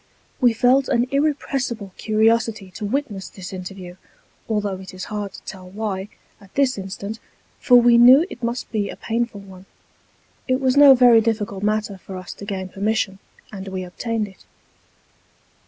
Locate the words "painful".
8.95-9.41